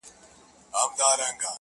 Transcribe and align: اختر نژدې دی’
اختر 0.81 1.17
نژدې 1.21 1.37
دی’ 1.39 1.47